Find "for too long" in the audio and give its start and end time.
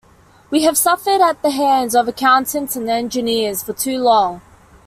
3.61-4.41